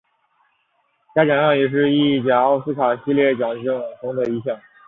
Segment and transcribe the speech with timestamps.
[1.13, 4.59] 该奖项也是意甲奥斯卡系列奖项中的一项。